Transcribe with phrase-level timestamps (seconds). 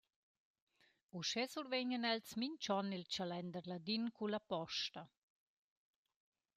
[1.19, 5.09] Uschè survegnan els minch’on il Chalender Ladin culla posta.